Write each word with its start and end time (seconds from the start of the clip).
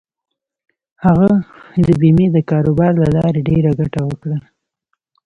هغه 1.05 1.29
د 1.87 1.89
بېمې 2.01 2.27
د 2.31 2.37
کاروبار 2.51 2.91
له 3.03 3.07
لارې 3.17 3.39
ډېره 3.49 3.71
ګټه 3.79 4.01
وکړه. 4.09 4.37